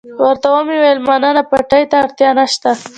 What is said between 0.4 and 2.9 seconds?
ومې ویل مننه، پېټي ته اړتیا نشته.